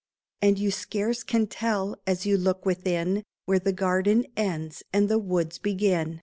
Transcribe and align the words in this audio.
And 0.41 0.57
you 0.57 0.71
scarce 0.71 1.21
can 1.21 1.45
tell, 1.45 1.95
as 2.07 2.25
you 2.25 2.35
look 2.35 2.65
within. 2.65 3.21
Where 3.45 3.59
the 3.59 3.71
garden 3.71 4.25
ends 4.35 4.81
and 4.91 5.07
the 5.09 5.19
woods 5.19 5.59
begin. 5.59 6.19